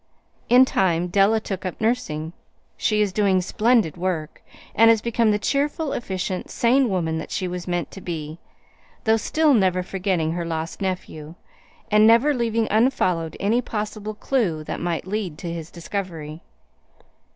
In 0.49 0.65
time 0.65 1.09
Della 1.09 1.39
took 1.39 1.63
up 1.63 1.79
nursing. 1.79 2.33
She 2.75 3.01
is 3.03 3.13
doing 3.13 3.39
splendid 3.39 3.97
work, 3.97 4.41
and 4.73 4.89
has 4.89 4.99
become 4.99 5.29
the 5.29 5.37
cheerful, 5.37 5.93
efficient, 5.93 6.49
sane 6.49 6.89
woman 6.89 7.19
that 7.19 7.29
she 7.29 7.47
was 7.47 7.67
meant 7.67 7.91
to 7.91 8.01
be 8.01 8.39
though 9.03 9.15
still 9.17 9.53
never 9.53 9.83
forgetting 9.83 10.31
her 10.31 10.43
lost 10.43 10.81
nephew, 10.81 11.35
and 11.91 12.07
never 12.07 12.33
leaving 12.33 12.67
unfollowed 12.71 13.37
any 13.39 13.61
possible 13.61 14.15
clew 14.15 14.63
that 14.63 14.79
might 14.81 15.05
lead 15.05 15.37
to 15.37 15.53
his 15.53 15.69
discovery. 15.69 16.41